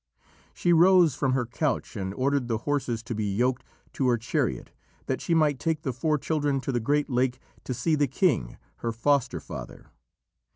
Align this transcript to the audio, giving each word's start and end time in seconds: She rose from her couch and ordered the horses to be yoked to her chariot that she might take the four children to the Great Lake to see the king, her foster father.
She 0.55 0.73
rose 0.73 1.13
from 1.13 1.33
her 1.33 1.45
couch 1.45 1.95
and 1.95 2.11
ordered 2.15 2.47
the 2.47 2.57
horses 2.57 3.03
to 3.03 3.13
be 3.13 3.25
yoked 3.31 3.63
to 3.93 4.07
her 4.07 4.17
chariot 4.17 4.71
that 5.05 5.21
she 5.21 5.35
might 5.35 5.59
take 5.59 5.83
the 5.83 5.93
four 5.93 6.17
children 6.17 6.59
to 6.61 6.71
the 6.71 6.79
Great 6.79 7.07
Lake 7.07 7.39
to 7.65 7.73
see 7.75 7.93
the 7.93 8.07
king, 8.07 8.57
her 8.77 8.91
foster 8.91 9.39
father. 9.39 9.91